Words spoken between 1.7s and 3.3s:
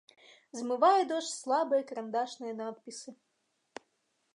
карандашныя надпісы.